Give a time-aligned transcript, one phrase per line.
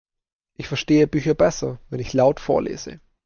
[0.55, 2.99] Ich verstehe Bücher besser, wenn ich laut vorlese.